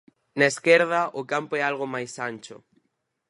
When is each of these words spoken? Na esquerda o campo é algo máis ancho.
Na 0.39 0.45
esquerda 0.53 0.99
o 1.19 1.21
campo 1.31 1.53
é 1.59 1.61
algo 1.63 1.85
máis 1.95 2.11
ancho. 2.29 2.55